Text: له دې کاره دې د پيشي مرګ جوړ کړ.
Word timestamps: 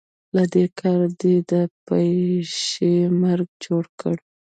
له 0.35 0.43
دې 0.53 0.65
کاره 0.79 1.09
دې 1.21 1.35
د 1.51 1.53
پيشي 1.85 2.95
مرګ 3.21 3.47
جوړ 3.65 3.83
کړ. 3.99 4.15